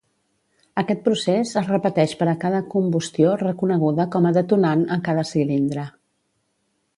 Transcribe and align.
Aquest 0.81 1.01
procés 1.07 1.51
es 1.61 1.67
repeteix 1.73 2.15
per 2.21 2.27
a 2.31 2.33
cada 2.45 2.61
combustió 2.71 3.35
reconeguda 3.43 4.07
com 4.17 4.27
a 4.31 4.33
detonant 4.39 4.83
en 4.97 5.05
cada 5.11 5.27
cilindre. 5.35 5.85